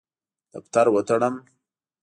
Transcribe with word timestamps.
دفتر 0.53 0.85
وتړم. 0.93 1.35